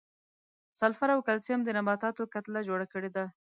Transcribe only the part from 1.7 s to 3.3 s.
نباتاتو کتله جوړه کړې ده.